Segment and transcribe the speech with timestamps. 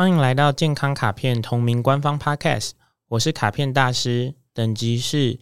[0.00, 2.70] 欢迎来到健康卡片同名官方 Podcast，
[3.08, 5.38] 我是卡片大师，等级是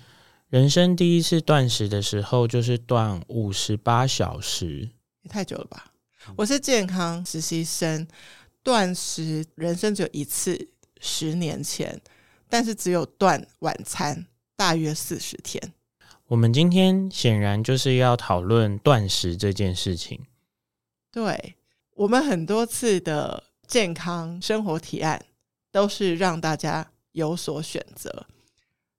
[0.48, 4.90] 人生第一次断食的时候就是断五十八小时，
[5.22, 5.92] 也太久了吧？
[6.34, 8.08] 我是健康实习生，
[8.64, 12.00] 断食人生只有一次，十年前，
[12.48, 15.72] 但是只有断晚餐，大约四十天。
[16.27, 20.27] 我们今天显然就是要讨论断食这件事情。
[21.12, 21.55] 对，
[21.94, 23.44] 我们很多次的。
[23.69, 25.24] 健康生活提案
[25.70, 28.27] 都是让大家有所选择。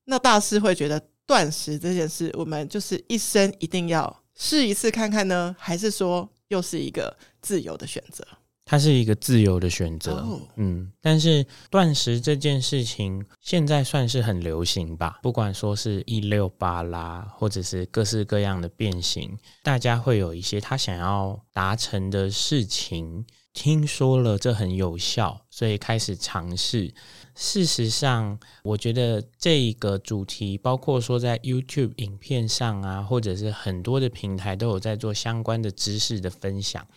[0.06, 8.26] 那大师会觉得断食这件事，我们就是一生一定要试一次看看呢，还是说又是一个自由的选择？
[8.70, 10.20] 它是一个自由的选择。
[10.20, 10.42] Oh.
[10.58, 15.18] 嗯，但是断食这件事情现在算是很流行吧？
[15.24, 23.26] 不管说是一六八啦，或者是各式各样的变形，大家会有一些他想要达成的事情。
[23.52, 26.94] 听说了这很有效，所以开始尝试。
[27.36, 36.88] 事实上，我觉得这一个主题，包括说在 YouTube 影片上啊，或者是很多的平台都有在做相关的知识的分享。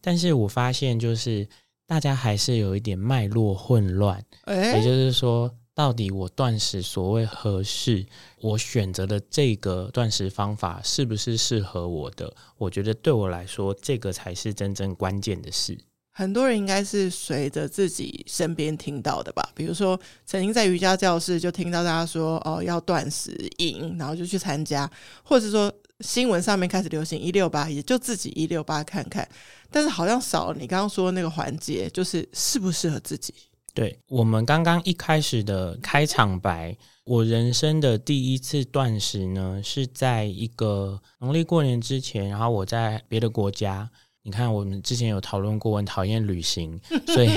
[0.00, 1.48] 但是我发现，就是
[1.86, 4.24] 大家还是有一点脉络混乱。
[4.44, 8.04] 欸、也就是说，到底我断食所谓合适，
[8.40, 12.34] 我选择的这个断食方法是不是适合我的？
[12.56, 15.78] 我觉得对我来说，这个才是真正关键的事。
[16.10, 24.90] 很多人应该是随着自己身边听到的吧，比如说曾经在瑜伽教室就听到大家说哦，要断食营，然后就去参加，
[25.22, 29.28] 或者说新闻上面开始流行一六八，也就自己一六八看看，
[29.70, 33.34] 但是好像少了你刚刚说的那个环节，就是适不适合自己。
[33.74, 43.90] 对，我们刚刚一开始的开场白，我人生的第一次断食呢，是在一个农历过年之前，然后我在别的国家。
[44.22, 47.30] 你看，我们之前有讨论过，我很讨厌旅行， 所以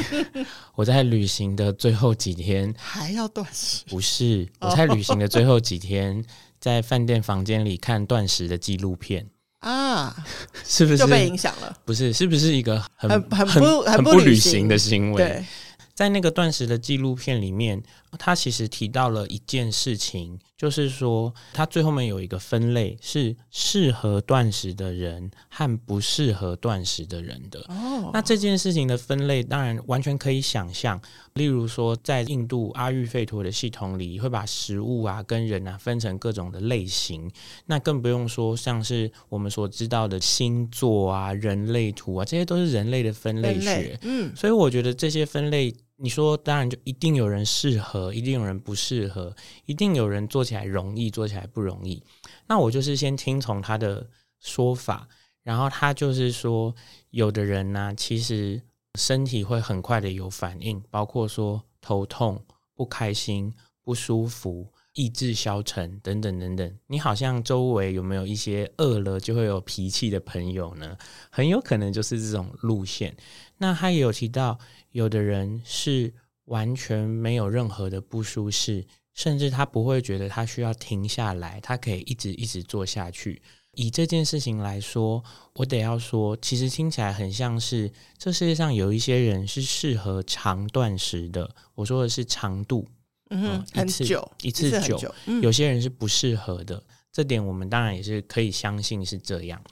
[0.75, 3.85] 我在旅行的最后几天还要断食。
[3.87, 6.21] 不是，我在旅行的最后几天，
[6.61, 9.27] 在饭店房间里看断食的纪录片
[9.59, 10.15] 啊，
[10.63, 11.75] 是不是就被影响了？
[11.83, 15.23] 不是，是不是一个很很很不很不旅行的行为？
[15.23, 15.45] 对。
[15.93, 17.83] 在那个断食的纪录片里面，
[18.17, 27.59] 他其实提到了一件事情，就是说它最后面有一个分类，是适合断食的人和不适合断食的人的。
[27.61, 31.01] 哦，那这件事情的分类，当然完全可以想象。
[31.33, 37.27] 例如说，在印度阿育吠陀的系统里，会把食物啊跟人啊分成各种的类型。
[37.65, 43.97] 那更不用说像是我们所知道的星座啊、人类图啊，这些都是人类的分类学。
[44.03, 45.73] 嗯，所以我觉得这些分类。
[46.03, 49.35] 你说，当然就一定有人适合，一定有人不适合，
[49.65, 52.01] 一定有人做起来容易，做起来不容易。
[52.47, 54.09] 那我就是先听从他的
[54.39, 55.07] 说法，
[55.43, 56.73] 然后他就是说，
[57.11, 58.59] 有的人呢、其实
[58.95, 63.53] 身体会很快的有反应，包括说头痛、不开心、
[63.83, 66.77] 不舒服、意志消沉等等等等。
[66.87, 70.97] 你好像周围有没有一些饿了就会有脾气的朋友呢？
[71.29, 73.15] 很有可能就是这种路线。
[73.59, 74.57] 那他也有提到。
[74.91, 76.13] 有的人是
[76.45, 83.41] 完全没有任何的不舒适，甚至他不会觉得他需要停下来，他可以一直一直做下去。
[83.75, 91.49] 以这件事情来说，我得要说，其实听起来很像是这世界上有一些人是适合长断食的。
[91.75, 92.85] 我说的是长度，
[93.29, 94.99] 嗯哼，很久，一次久。
[95.41, 96.83] 有些人是不适合的，
[97.13, 99.63] 这点我们当然也是可以相信是这样。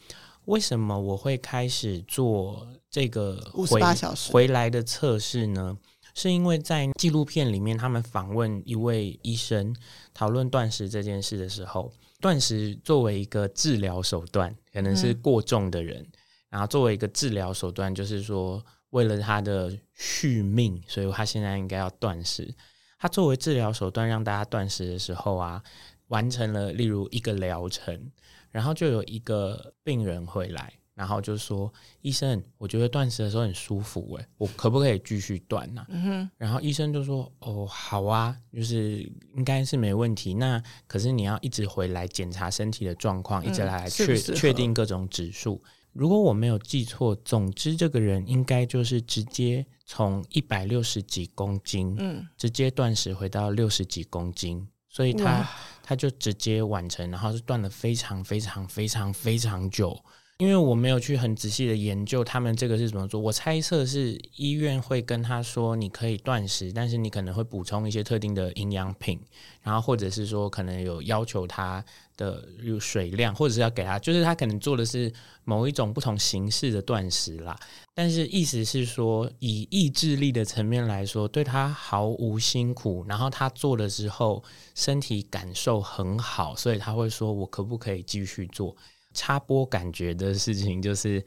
[0.49, 5.77] 为什么我会开始做这个五十八小时回来的测试呢？
[6.15, 9.75] 是因为在纪录片里面，他们访问一位医生，
[10.11, 16.11] 讨论断食这件事的时候，断食作为一个治疗手段，可能是过重的人，嗯、
[16.49, 22.51] 然后作为一个治疗手段，就是说为了他的续命，所以他现在应该要断食。
[22.97, 25.61] 他作为治疗手段让大家断食的时候啊，
[26.09, 28.11] 完成了例如一个疗程。
[28.51, 31.71] 然后就有一个病人回来，然后就说
[32.01, 36.27] ：“医生，我觉得断食的时候很舒服，诶，我可不可以继续断呢、啊？”嗯。
[36.35, 40.33] 然后医生就说：“哦，好啊，就是应该是没问题。
[40.33, 45.63] 那可是你要一直回来检查身体的状况，一直来确确定各种指数。
[45.93, 55.47] 如果我没有记错，总之这个人应该就是直接从一百六十几公斤，嗯，直接断食回到六十几公斤，所以他
[55.81, 59.97] 他就直接完成，然后是断了非常非常非常非常久。”
[60.39, 69.19] 因为我没有去很仔细的研究他们这个是怎么做，我猜测是医院会跟他说，你可以断食，但是你可能会补充一些特定的营养品，
[69.61, 71.83] 然后或者是说可能有要求他
[72.19, 75.09] 的有水量，或者是要给他，就是他可能做的是
[75.45, 77.57] 某一种不同形式的断食啦。
[77.95, 84.43] 但是意思是说，以意志力的层面来说，对他毫无辛苦，然后他做了之后
[84.75, 88.75] 身体感受很好，所以他会说我可不可以继续做？
[89.11, 91.25] 插播感觉的事情，就是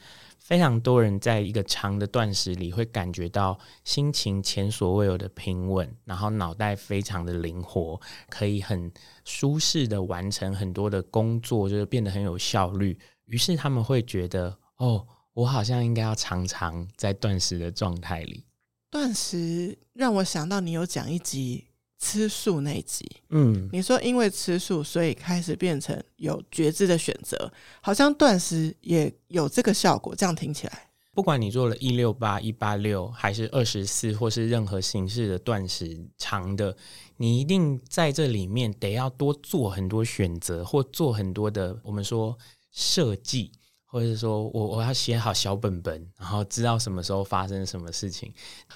[0.53, 8.93] 非常多人在一个长的断食里会感觉到心情前所未有的平稳，然后脑袋非常的灵活，可以很
[9.25, 12.99] 舒适的完成很多的工作，就是变得很有效率。
[13.25, 18.45] 于是他们会觉得，哦，我好像应该要常常在断食的状态里。
[18.91, 21.69] 断食让我想到你有讲一集。
[22.03, 30.13] 吃素那一集，嗯，你说因为吃素，所以开始变成有觉知的选择，好像断食也有这个效果。
[30.13, 36.77] 这样听起来，不管你做了一六八、一八六，还是二十四，或是任何形式的断食长的，
[37.19, 42.37] 你一定在这里面得要多做很多选择，或做很多的我们说
[42.73, 43.53] 设计。
[43.93, 48.33] 或者是说我我要写好小本本，然后知道什么时候发生什么事情。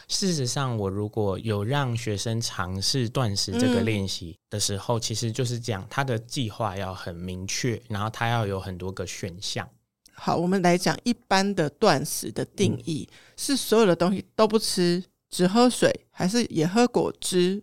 [0.09, 9.67] 事实上，我如果有让学生尝试断食这个练习的时候，嗯、其实就是讲他的计划要很明确，然后他要有很多个选项。
[10.13, 17.63] 好，我们来讲一般的断食的定义：嗯、是所有的东西都不吃，只喝水，还是也喝果汁？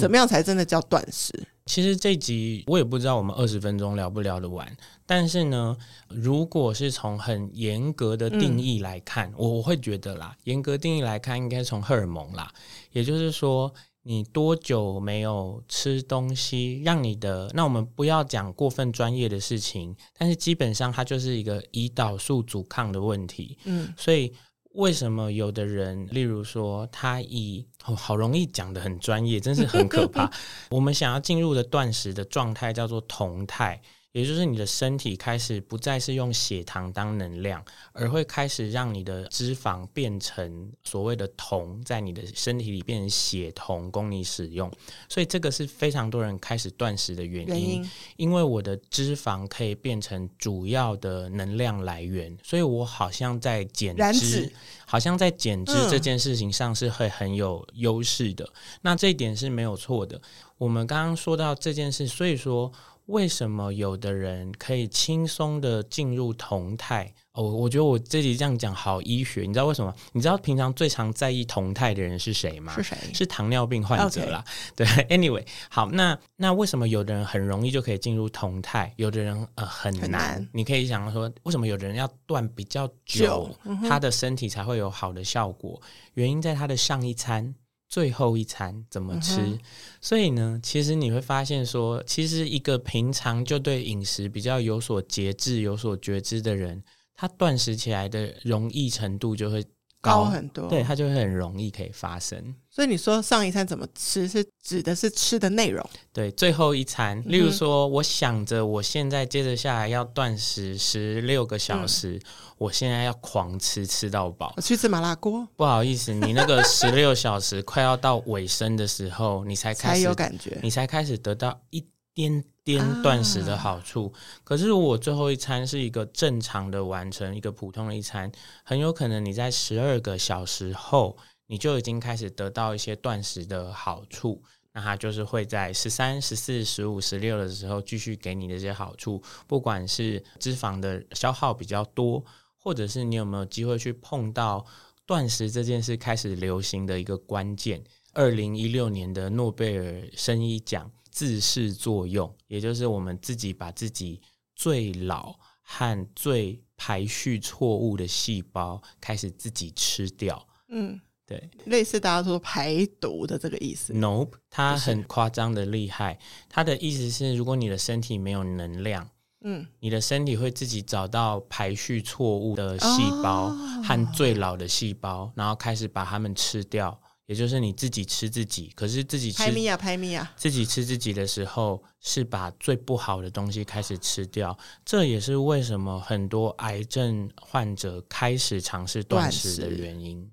[0.00, 1.30] 怎么样才真的叫断食？
[1.66, 4.74] 嗯其实这集我也不知道我们二十分钟聊不聊得完，
[5.04, 5.76] 但是呢，
[6.08, 12.50] 如果是从很严格的定义来看，我会觉得啦，严格定义来看，应该从荷尔蒙啦，
[12.92, 13.74] 也就是说，
[14.04, 24.32] 你多久没有吃东西，让你的，那我们不要讲过分专业的事情，但是基本上它就是一个胰岛素阻抗的问题，嗯，所以。
[24.76, 30.30] 为什么有的人，例如说他以哦，好容易讲的很专业，真是很可怕。
[30.70, 33.80] 我们想要进入的断食的状态叫做酮态。
[34.16, 44.72] 也就是你的身体开始不再是用血糖当能量，而会开始让你的脂肪变成所谓的酮，在你的身体里变成血酮供你使用。
[45.06, 47.90] 所以这个是非常多人开始断食的原因，原因。
[48.16, 54.50] 因为我的脂肪可以变成主要的能量来源，所以我好像在减脂，
[54.86, 58.46] 好像在减脂这件事情上是会很有优势的。
[58.46, 58.78] 嗯。
[58.80, 60.18] 那这一点是没有错的。
[60.56, 62.72] 我们刚刚说到这件事，所以说。
[63.06, 67.12] 为什么有的人可以轻松的进入酮态？
[67.32, 69.42] 哦，我觉得我这集这样讲好医学。
[69.42, 69.94] 你知道为什么？
[70.12, 72.74] 你知道平常最常在意酮态的人是谁吗？
[72.74, 72.96] 是谁？
[73.12, 74.42] 是糖尿病患者啦。
[74.74, 80.02] 对， Anyway，好，那那为什么有的人很容易就可以进入酮态，有的人呃很难？
[80.02, 80.48] 很难。
[80.52, 85.80] 你可以想说，为什么有的人要断比较久，嗯、他的身体才会有好的效果？
[86.14, 87.54] 原因在他的上一餐。
[87.88, 89.40] 最后一餐怎么吃？
[89.40, 89.58] 嗯、
[90.00, 96.82] 所以呢，其实你会发现说，其实一个平常就对饮食比较有所节制、有所觉知的人，
[97.14, 99.64] 他断食起来的容易程度就会
[100.06, 100.68] 高，高很多。
[100.68, 102.54] 对，它就会很容易可以发生。
[102.70, 105.84] 所以你说上一餐怎么吃，是指的是吃的内容？
[106.12, 112.16] 对，最后一餐，例如说，我想着我现在接着下来要断食十六个小时。
[112.16, 112.20] 嗯
[112.58, 114.54] 我现在要狂吃，吃到饱。
[114.56, 115.46] 我去吃麻辣锅。
[115.56, 121.84] 不好意思，你那个十六小时快要到尾声的时候，你才开始才有感觉，你才开始得到一
[122.16, 124.10] 点点断食的好处。
[124.14, 128.32] 啊、可是，如果我最后一餐是一个正常的完成，一个普通的一餐，
[128.64, 134.42] 很有可能你在十二个小时后，你就已经开始得到一些断食的好处。
[134.72, 142.24] 那它就是会在十三、十四、十五、十六的时候继续给你的这些好处，不管是脂肪的消耗比较多。
[142.58, 144.66] 或者是你有没有机会去碰到
[145.06, 147.80] 断食这件事开始流行的一个关键？
[148.12, 154.20] 二零一六年的诺贝尔生医奖自噬作用，也就是我们自己把自己
[154.54, 160.46] 最老和最排序错误的细胞开始自己吃掉。
[160.68, 163.94] 嗯，对，类似大家说排毒的这个意思。
[163.94, 166.18] Nope，它很夸张的厉害。
[166.50, 169.08] 它的意思是，如果你的身体没有能量。
[169.40, 173.48] 嗯，你的身体会自己找到排序错误的细胞
[173.82, 177.00] 和最老的细胞，哦、然后开始把它们吃掉。
[177.26, 184.56] 也就是你自己吃自己，可是自己吃，拍咪呀拍咪呀，自己吃自己的时候，是把最不好的东西开始吃掉。
[184.84, 190.30] 这也是为什么很多癌症患者开始尝试断食的原因。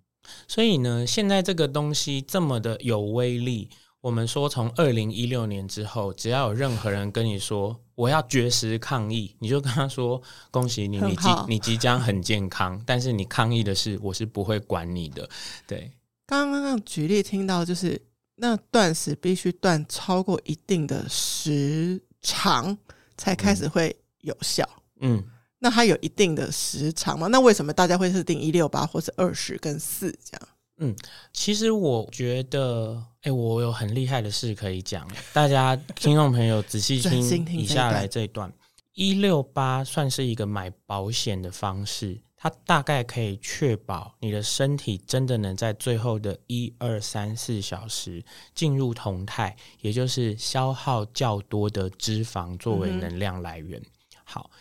[0.48, 3.70] 所以呢，现在这个东西这么的有威力，
[4.00, 10.22] 我们说从二零一六年之后，只要有任何人跟你说我要绝食抗议，你就跟他说
[10.52, 15.28] 恭喜你，你即你即将很健康，但是你抗议的事我是不会管你的，
[15.66, 15.92] 对。
[16.26, 18.02] 刚刚举例听到，就是
[18.36, 22.78] 那断食必须断超过一定的时长
[23.18, 24.68] 才开始会有效。
[25.02, 25.24] 嗯，
[25.60, 27.28] 那它有一定的时长吗？
[27.28, 30.48] 那为什么大家会设定一六八或是二十跟四这样？
[30.78, 30.96] 嗯，
[31.32, 35.08] 其实我觉得，哎、欸，我有很厉害的事可以讲。
[35.32, 38.52] 大家听众朋友仔细听以下来这一段，
[38.94, 42.20] 一六八算是一个买保险的方式。
[42.44, 48.22] 它大概可以确保你的身体真的能在最后的一二三四小时
[48.54, 53.80] 进入酮态，也就是消耗较多的脂肪作为能量来源。
[53.80, 53.86] 嗯、
[54.26, 54.52] 好，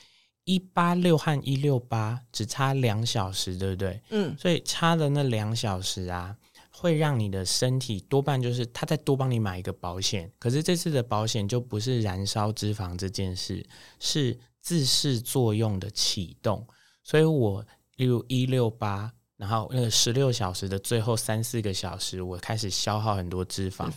[0.44, 4.00] 一八六和一六八只差两小时，对不对？
[4.10, 6.36] 嗯，所以差的那两小时啊，
[6.70, 10.30] 会让你的身体多半就是它再多帮你买一个保险。
[10.38, 13.66] 可是这次的保险就不是燃烧脂肪这件事，
[13.98, 16.64] 是自噬作用的启动。
[17.02, 17.64] 所以我
[17.96, 23.90] 例如一六八，然后那个十六小时的最后三四个小时，我开始消耗很多脂肪，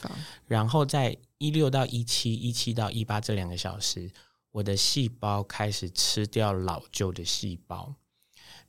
[0.47, 4.11] 然后在一六到一七，一七到一八这两个小时，
[4.51, 7.93] 我的细胞开始吃掉老旧的细胞。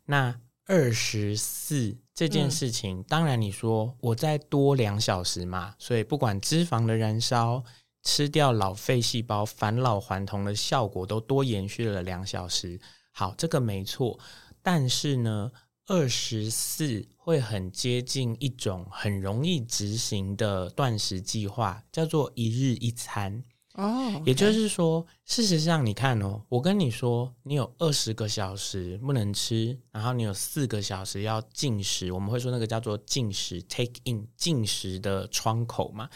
[0.05, 7.65] 那二十四这件事情，嗯、当然你说我再多两小时嘛，所以不管脂肪的燃烧、
[8.03, 12.79] 吃掉老废细胞、返老还童的效果，都多延续了两小时。
[13.19, 14.19] 好，这个没错，
[14.61, 15.51] 但是呢，
[15.87, 23.43] 二十四会很接近一种很容易执行的断食计划，叫做一日一餐。
[23.73, 24.27] 哦，oh, okay.
[24.27, 36.07] 也就是说，事实上，你看哦，我跟你说，你有二十个小时不能吃，然后你有四个小时要进食，我们会说那个叫做进食 （take in） 进食的窗口嘛。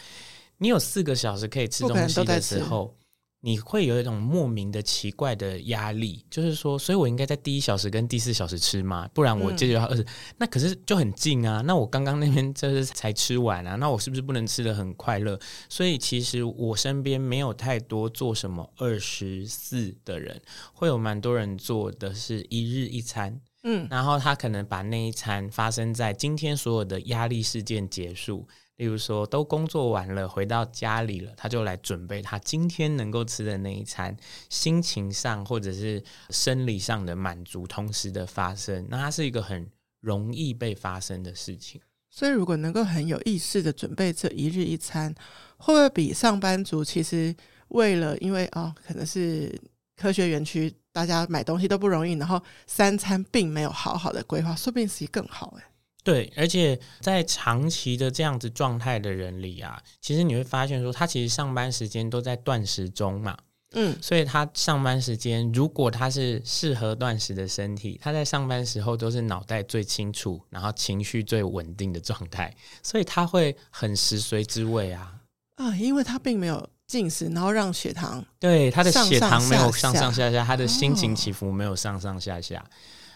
[0.59, 2.95] 你有四个小时可以吃东西的时候。
[3.43, 9.09] 你会有一种莫名的奇怪的压力，就是说，所以我应该在第一小时跟第四小时吃吗？
[9.15, 10.05] 不然我接着要二十，嗯、
[10.37, 11.61] 那可是就很近啊。
[11.61, 15.39] 那我刚刚那边就是才吃完啊，那我是不是不能吃的很快乐？
[15.67, 20.39] 所以其实我身边没有太多做什么二十四的人，
[20.73, 28.47] 会有蛮多人做的是一日一餐，嗯，然后他可能把那一餐发生在今天所有的压力事件结束。
[28.81, 34.17] 例如说，都工作完了，回到家里了，他就来准备他今天能够吃的那一餐，
[34.49, 39.69] 心情上或者是生理上的满足同时的发生，那它是一个很
[39.99, 41.79] 容易被发生的事情。
[42.09, 45.13] 所以，如果能够很有意识的准备这一日一餐，
[45.57, 47.35] 会不会比上班族其实
[47.67, 49.55] 为了因为哦，可能是
[49.95, 55.63] 科学园区大家买东西都不容易，然后三餐并没有好好的规划，说不定是更好诶。
[56.03, 63.37] 对，而且在长期的这样子状态的人里啊，其实你会发现说，他其实上班时间都在断食中嘛，
[63.73, 75.13] 嗯，所以他上班时间如果他是适合断食的身体，他在上班时候都是脑袋最清楚，然后情绪最稳定的状态，所以他会很食髓知味啊。
[75.57, 82.65] 啊，因为他并没有进食，然后让血糖对他的血糖没有上上下下，他的心情起伏没有上上下下，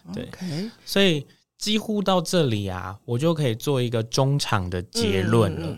[0.04, 0.30] 哦、对。
[0.86, 1.26] 所以。
[1.66, 5.76] 几乎到这里啊，我就可以做一个中场的结论了。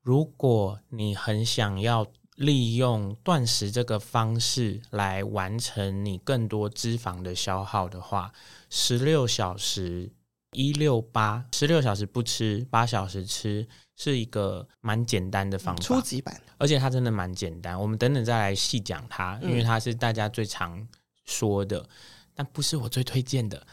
[0.00, 8.32] 如果你很想要利用断食这个方式来完成你更多脂肪的消耗的话，
[8.70, 10.08] 十六小时
[10.52, 17.76] 一六八，十六小时不吃，八小时吃，是一个蛮简单的方法，初级版，而且它真的蛮简单。
[17.76, 20.86] 我们等等再来细讲它，因为它是大家最常
[21.24, 21.88] 说的，嗯、
[22.36, 23.66] 但不是我最推荐的。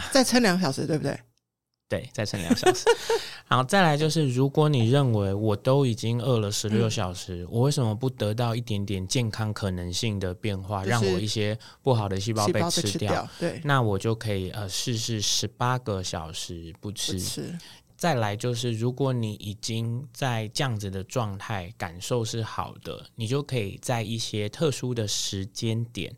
[0.12, 1.18] 再撑两小时，对不对？
[1.88, 2.86] 对，再撑两小时。
[3.46, 12.92] 然后再来就是，如果你认为我都已经饿了十六小时，嗯、我为什么不得到一点点健康可能性的变化，让我一些不好的细胞被吃掉？
[12.92, 17.12] 吃掉对，那我就可以呃试试十八个小时不吃。
[17.12, 17.58] 不吃。
[17.94, 26.12] 再来就是，如果你已经在这样子的状态，感受是好的，你就可以在一些特殊的时间点。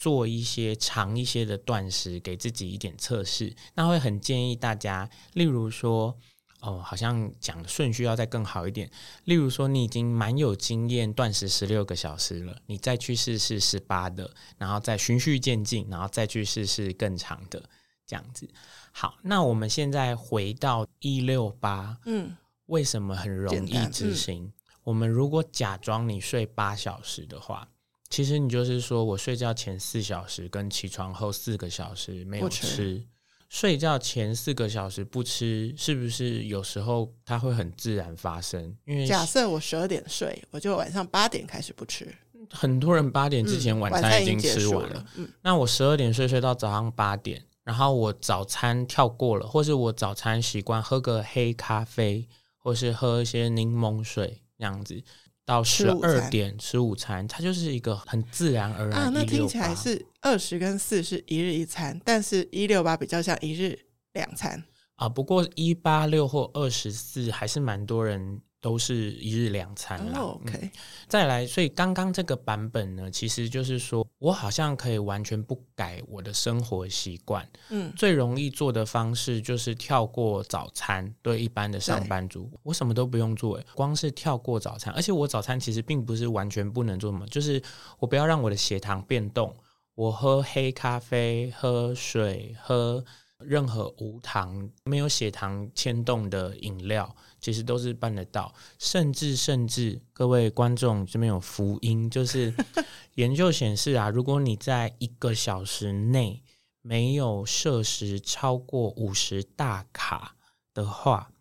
[0.00, 3.54] 做一些长一些的断食，给自己一点测试。
[3.74, 6.16] 那会很建议大家，例如说，
[6.60, 8.90] 哦，好像讲的顺序要再更好一点。
[9.24, 17.62] 例如说，你已经蛮有经验，断食十六个小时了，你再去试试十八的，然后再循序渐进，然后再去试试更长的，
[18.06, 18.48] 这样子。
[18.92, 22.34] 好，那我们现在回到一六八，嗯，
[22.66, 24.44] 为什么很容易执行？
[24.44, 24.52] 嗯、
[24.84, 27.68] 我们如果假装你睡八小时的话，
[28.10, 33.02] 其实你就是说我睡觉前四小时跟起床后四个小时没有吃。
[33.48, 38.76] 睡觉前四个小时不吃，是不是有时候它会很自然发生？
[38.84, 42.06] 因为假设我十二点睡，我就晚上八点开始不吃。
[42.48, 45.04] 很多人八点之前晚餐已经吃完了。
[45.16, 55.02] 嗯，那我十二点睡，睡到早上八点，然后我早餐跳过了，或是我早餐习惯喝个黑咖啡，或是喝一些柠檬水这样子。
[55.50, 59.10] 到十二点吃午餐，它就是一个很自然而然啊。
[59.12, 63.76] 那听起来是二十跟四是一日一餐，但是一六八比较像一日
[64.12, 64.62] 两餐
[64.94, 65.08] 啊。
[65.08, 68.40] 不过一八六或二十四还是蛮多人。
[68.60, 70.18] 都是一日两餐了。
[70.18, 70.70] Oh, OK，嗯，
[71.08, 77.48] 再来，所以刚刚这个版本呢，其实就是说我好像可以完全不改我的生活习惯。
[77.70, 81.14] 嗯，最容易做的方式就是跳过早餐。
[81.22, 84.92] 对一般的上班族，我什么都不用做，诶，光是跳过早餐。
[84.94, 87.62] 而且我早餐其实并不是完全不能做什么，就是
[87.98, 89.54] 我不要让我的血糖变动。
[89.94, 93.04] 我喝黑咖啡，喝水，喝
[93.42, 97.14] 任何无糖、没有血糖牵动的饮料。
[97.40, 102.52] 其实都是办得到，甚至甚至各位观众这边有福音，就是
[103.16, 106.42] 研究显示啊，如果你在一个小时内
[106.82, 110.36] 没有摄食超过五十大卡
[110.74, 111.32] 的话，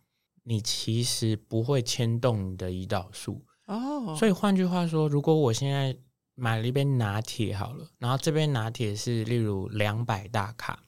[0.43, 4.15] 你其实不会牵动你的胰岛素哦。
[4.17, 5.97] 所以换句话说，如果我现在
[6.35, 10.81] 买了一杯拿铁好了，然后这杯拿铁是例如两百大卡，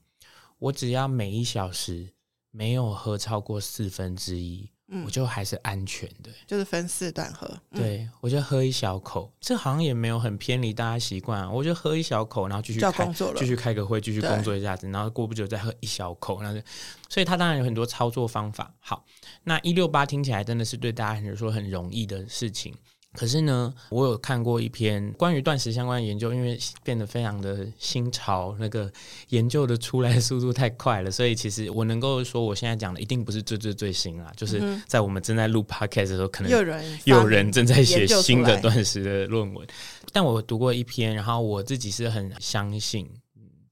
[0.62, 2.13] 我只要每一小时
[2.50, 4.70] 没有喝超过四分之一。
[5.06, 7.50] 我就还是安全的，就是分四段喝。
[7.74, 11.50] 对，我就喝一小口，这好像也没有很偏离大家习惯。
[11.50, 16.44] 我就喝一小口，然后继续开，继续开个会，继续工作一下子，然后过不久再喝一小口。
[16.44, 16.62] 那
[17.08, 18.75] 所以它当然有很多操作方法。
[18.82, 19.06] 好，
[19.46, 22.75] 那一六八听起来真的是对大家来说很容易的事情。
[23.13, 28.89] 可是呢，我有看过一篇关于断食相关的研究，因为变得非常的新潮，那个
[29.30, 34.32] 研究的出来的速度太快了，所以其实我能够说，我现在讲的一定不是最最最新啦。
[34.38, 39.67] 就是在我们正在录 podcast 的时候，可能有人有人正在写新的断食的论文。
[40.13, 43.10] 但我读过一篇，然后我自己是很相信，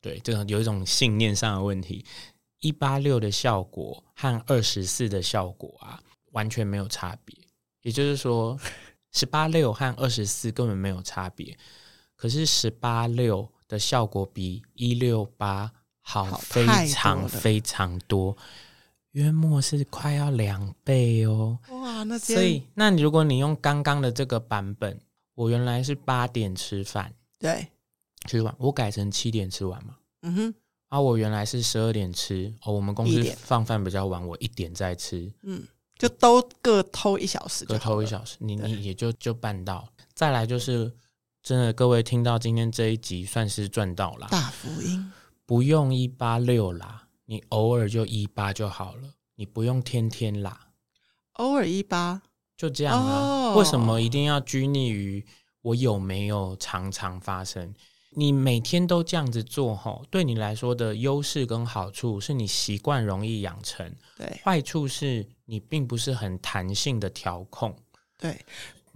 [0.01, 2.03] 对，这个有一种信念上的问题，
[2.59, 5.97] 一八六的效果和二十四的效果啊，
[6.33, 7.33] 完全没有差别。
[7.83, 8.59] 也就是说。
[9.11, 11.57] 十八六和二十四根本没有差别，
[12.15, 18.35] 可是十八六的效果比一六八好非常非常多，
[19.11, 21.57] 约莫是快要两倍哦。
[21.69, 24.99] 哇，那所以那如果你用刚刚的这个版本，
[25.35, 27.67] 我原来是八点吃饭，对，
[28.27, 29.97] 吃完我改成七点吃完嘛。
[30.21, 30.53] 嗯哼，
[30.89, 35.65] 啊，我原来是十二点吃，哦，我们公司放饭比较晚，我一点再吃，嗯。
[35.99, 39.87] 就都各偷一小时，各偷一小时，你你也就就办到。
[40.15, 40.91] 再来就是，
[41.43, 45.11] 真的各位听到今天这一集，算是赚到了，大福音。
[45.45, 50.67] 不用一八六啦，你偶尔就一八就好了，你不用天天啦，
[51.33, 52.21] 偶尔一八
[52.55, 53.55] 就这样啊。
[53.55, 55.25] 为什么一定要拘泥于
[55.63, 57.73] 我有没有常常发生？
[58.11, 67.75] 你每天都这样子做，吼，对你来说的优势跟好处是你习惯容易养成，对，坏处是你并不是很弹性的调控，
[68.19, 68.39] 对，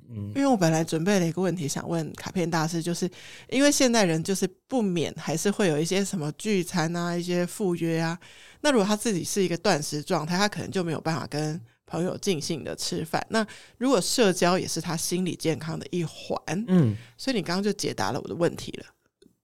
[0.07, 3.09] 嗯，因为我本来准备了一个问题想问卡片大师，就是
[3.49, 8.19] 因为现代人就是不免还是会有一些什么聚餐啊、一些赴约啊，
[8.61, 13.25] 那如果他自己是一个断食状态，他可能就没有办法跟朋友尽兴的吃饭。
[13.29, 13.45] 那
[13.79, 18.85] 如果社交也是他心理健康的一环，嗯，所以你刚刚就解答了我的问题了。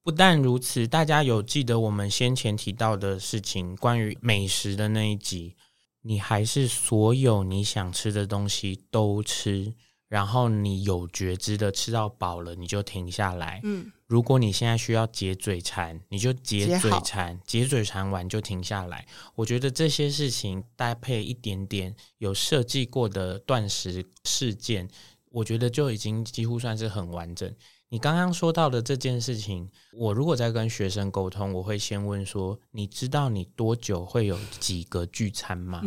[0.03, 5.55] 不但如此，大家有记得我们先前提到的事情，关于美食的那一集，
[6.09, 9.71] 你还是所有你想吃的东西都吃，
[10.07, 13.61] 然后你有觉知的吃到饱了，你就停下来。
[13.63, 19.05] 嗯，如果你现在需要解嘴馋，你就解嘴馋，解嘴馋完就停下来。
[19.35, 24.89] 我觉得这些事情搭配一点点有设计过的断食事件，
[25.29, 27.53] 我觉得就已经几乎算是很完整。
[27.91, 35.81] 你刚刚说到的这件事情，我如果在跟学生沟通，我会先问说：“你知道你多久会有几个聚餐吗？”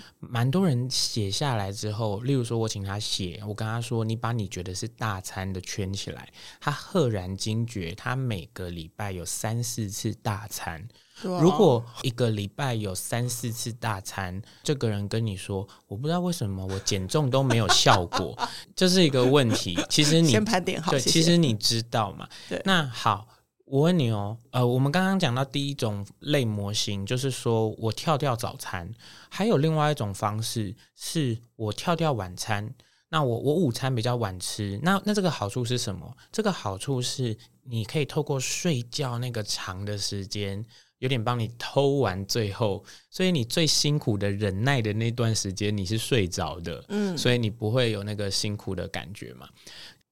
[0.20, 6.30] 蛮多人写下来之后，例如说我请他写，我跟他说：“你把你觉得是大餐的圈起来。”
[6.60, 10.86] 他赫然惊觉，他每个礼拜有三四次大餐。
[11.24, 18.36] 哦、如果一个礼拜有三四次大餐，这个人跟你说，我不知道为什么我减重都没有效果，
[18.76, 19.78] 这是一个问题。
[19.88, 22.28] 其实你先盘点好，对，谢谢其实你知道嘛？
[22.48, 23.26] 对，那好，
[23.64, 28.90] 我问你哦，呃，我们刚刚讲到第一种类模型，就是说我跳掉早餐，
[29.28, 32.74] 还有另外一种方式是我跳掉晚餐。
[33.10, 36.14] 那我我午餐比较晚吃，那那这个好处是什么？
[36.30, 40.62] 这个好处是你可以透过睡觉那个长的时间，
[40.98, 49.48] 有点帮你偷完最后，所以你最辛苦的忍耐的那段时间你是睡着的，嗯，所以你不会有那个辛苦的感觉嘛。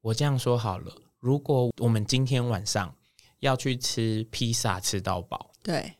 [0.01, 2.94] 我这样说好了，如果我们今天晚上
[3.40, 5.92] 要去吃披萨吃到饱，对，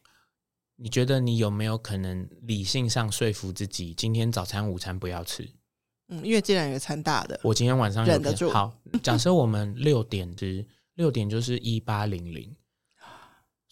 [0.77, 5.49] 你觉得你有没有可能理性上说服自己，今天早餐午餐不要吃？
[6.09, 8.49] 嗯，因为既然有餐大的，我今天晚上忍得住。
[8.49, 8.73] 好，
[9.03, 12.55] 假设我们六点吃，六点就是一八零零，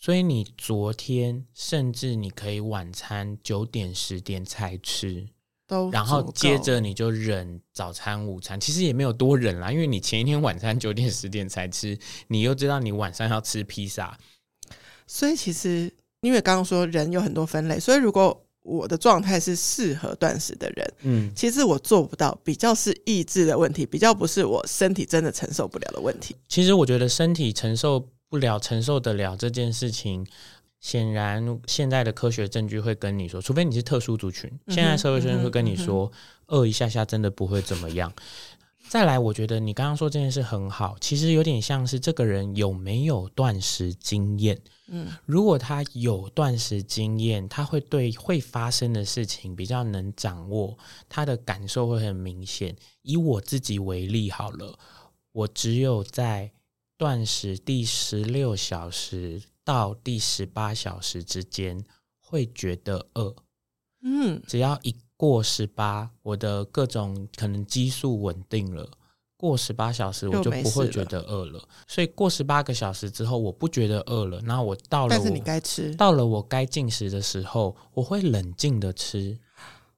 [0.05, 5.27] 所以你昨天甚至你可以晚餐九点十点才吃，
[5.67, 14.19] 都然后接着你就忍早餐午餐，其实也没有多忍啦，因为你前一天晚餐九点十点才吃，你又知道你晚上要吃披萨，
[15.07, 15.91] 所以其实
[16.21, 18.39] 因为刚刚说人有很多分类，所以如果。
[18.67, 26.35] 我的状态是适合断食的人，嗯，其实我做不到，比较是意志的问题，比较不是我身体真的承受不了的问题。
[26.49, 30.27] 其实我觉得身体承受不了、承受得了这件事情，
[30.81, 36.11] 显然现在的科学证据会跟你说，除非你是特殊族群，现在社会学会跟你说，
[36.47, 38.13] 饿一下下真的不会怎么样。
[38.89, 44.61] 再来，我觉得你刚刚说这件事很好，其实有点像是这个人有没有断食经验。
[44.89, 50.77] 嗯，如果他有断食经验，他会对会发生的事情比较能掌握，
[51.09, 52.75] 他的感受会很明显。
[53.03, 54.77] 以我自己为例好了，
[55.31, 56.51] 我只有在
[56.97, 61.85] 断食第十六小时到第十八小时之间
[62.21, 63.35] 会觉得饿。
[64.03, 68.91] 嗯，只要一过十八，我的各种可能激素稳定了。
[69.37, 74.41] 过十八小时我就不会觉得饿了，了，所以过十八个小时之后我不觉得饿了。
[74.43, 79.39] 那我到了，但是你该吃，到了我该进食的时候，我会冷静的吃，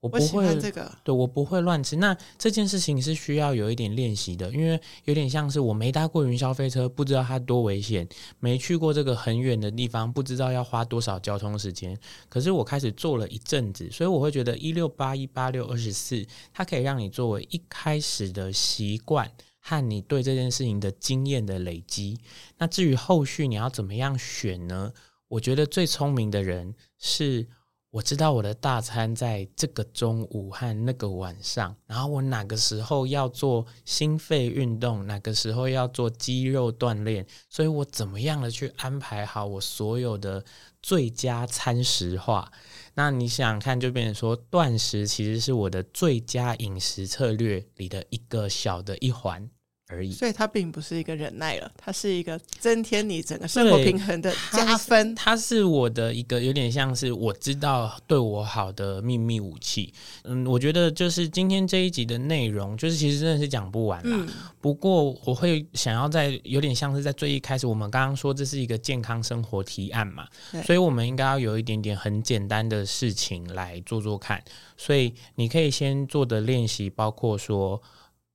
[0.00, 1.96] 我不会我这个，对我不会乱吃。
[1.96, 8.06] 那这件事情是需要有一点练习的，因为有点像是我没搭过云霄飞车，不知道它多危险；
[8.38, 11.98] 没去过这个很远的地方，不知道要花多少交通时间。
[12.28, 19.30] 可是我开始做了一阵子，所以我会觉得一六八一八六二十四，它可以让你作为一开始的习惯。
[19.68, 22.20] 和你对这件事情的经验的累积，
[22.56, 24.92] 那至于后续你要怎么样选呢？
[25.26, 27.48] 我觉得最聪明的人是，
[27.96, 40.44] 我知道我的大餐在这个中午和那个晚上，然后我哪个时候要做心肺运动，哪个时候要做肌肉锻炼，所以我怎么样的去安排好我所有的
[40.82, 42.52] 最佳餐食化。
[42.92, 49.48] 那你想看，就变成说断食其实是我的最佳饮食策略里的一个小的一环。
[49.88, 55.14] 而已，所以它并不是一个忍耐了，它是一个增添你整个生活平衡的加分。
[55.14, 59.94] 它，它是我的一个有点像是我知道对我好的秘密武器。
[60.24, 64.16] 嗯，我觉得就是今天这一集的内容，就是其实真的是讲不完啦。
[64.18, 64.28] 嗯，
[64.60, 70.26] 不过我会想要在有点像是在最一开始，我们刚刚说这是一个健康生活提案嘛，
[70.64, 74.42] 所以我们应该要有一点点很简单的事情来做做看。
[74.76, 77.80] 所以你可以先做的练习，包括说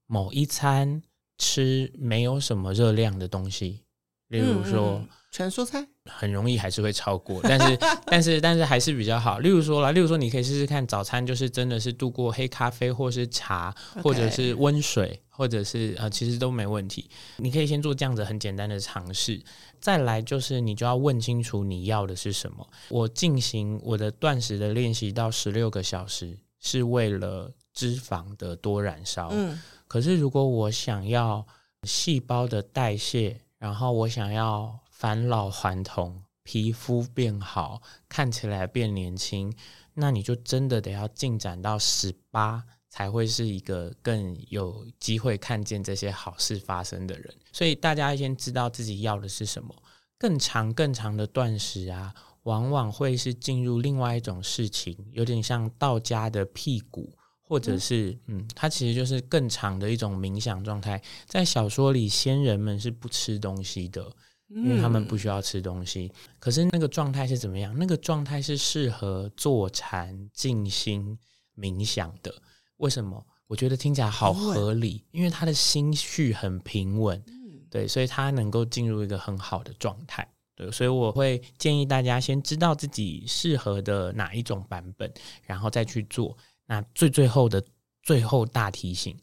[0.07, 1.01] 某一餐。
[1.41, 3.81] 吃没有什么热量的东西，
[4.27, 9.39] 例如说、全蔬菜，很容易还是会超过， 但是但是但是还是比较好。
[9.39, 17.09] 例如说啦，例如说你可以试试看，早餐就是真的是度过黑咖啡或是茶.或者是温水，或者是呃其实都没问题。
[17.37, 19.41] 你可以先做这样子很简单的尝试，
[19.79, 22.67] 再来就是你就要问清楚你要的是什么。
[22.89, 29.29] 我进行我的断食的练习到十六个小时，是为了脂肪的多燃烧。
[29.31, 29.59] 嗯。
[29.91, 31.45] 可是，如果我想要
[31.83, 39.53] 细胞的代谢，然后我想要返老还童、皮肤变好、看起来变年轻，
[39.93, 47.35] 那你就真的得要进展到十八，才会是一个更有机会看见这些好事发生的人。
[47.51, 49.75] 所以，大家先知道自己要的是什么。
[50.17, 57.11] 更长、更长的断食啊，往往会是进入另外一种事情，有点像道家的辟谷。
[57.51, 61.01] 或者是，嗯，它其实就是更长的一种冥想状态。
[61.25, 64.09] 在小说里，仙人们是不吃东西的，
[64.47, 66.09] 因为他们不需要吃东西。
[66.39, 67.77] 可是那个状态是怎么样？
[67.77, 71.19] 那个状态是适合坐禅、静心、
[71.57, 72.33] 冥想的。
[72.77, 73.21] 为什么？
[73.47, 77.21] 我觉得听起来好合理，因为他的心绪很平稳，
[77.69, 80.25] 对，所以他能够进入一个很好的状态。
[80.55, 85.11] 对，所以我会建议大家先知道自己适合的哪一种版本，
[85.43, 86.37] 然后再去做。
[86.71, 87.61] 那最最后的
[88.01, 89.13] 最后大提醒，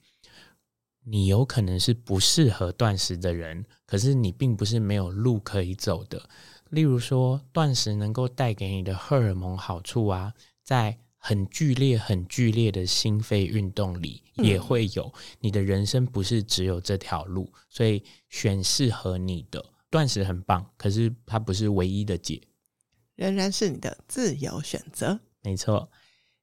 [1.03, 6.29] 你有可能是不适合断食的人，可是你并不是没有路可以走的。
[6.69, 15.11] 例如说，断食能够带给你的荷尔蒙好处啊，在很剧烈、很剧烈的心肺运动里也会有。
[15.41, 19.65] 你的人生不是只有这条路，所以选适合你的。
[19.89, 22.43] 断食很棒，可是它不是唯一的解，
[23.15, 25.19] 仍然是你的自由选择。
[25.43, 25.91] 没错。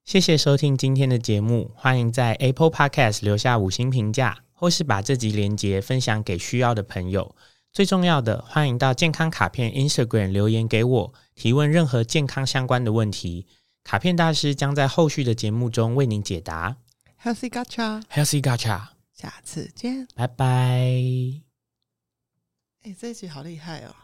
[0.05, 7.35] 谢谢收听今天的节目，欢迎在 Apple Podcast 留下五星评价，或是把这集连结分享给需要的朋友。
[7.73, 13.47] 最重要的，欢迎到健康卡片 Instagram 留言给我，提问任何健康相关的问题，
[13.83, 16.77] 卡片大师将在后续的节目中为您解答。
[17.23, 20.45] Healthy Gacha，Healthy Gacha，下次见，拜拜。
[22.83, 23.95] 哎，这一集好厉害哦！